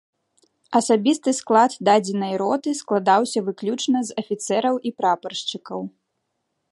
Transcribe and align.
Асабісты 0.79 1.33
склад 1.39 1.75
дадзенай 1.89 2.33
роты 2.43 2.69
складаўся 2.81 3.39
выключна 3.49 3.99
з 4.07 4.15
афіцэраў 4.23 4.75
і 4.91 4.93
прапаршчыкаў. 5.03 5.81